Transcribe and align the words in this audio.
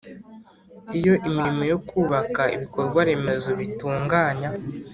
Iyo 0.97 1.13
imirimo 1.27 1.63
yo 1.71 1.77
kubaka 1.87 2.43
ibikorwaremezo 2.55 3.49
bitunganya 3.59 4.49